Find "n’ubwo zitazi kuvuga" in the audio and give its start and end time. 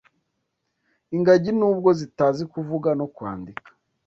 1.59-2.89